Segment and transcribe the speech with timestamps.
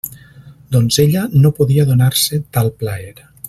[0.75, 3.15] Doncs ella no podia donar-se tal plaer.